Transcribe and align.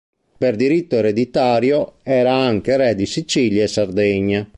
Per 0.39 0.55
diritto 0.55 0.95
ereditario 0.95 1.97
era 2.01 2.33
anche 2.33 2.75
re 2.75 2.95
di 2.95 3.05
Sicilia 3.05 3.61
e 3.63 3.67
Sardegna. 3.67 4.49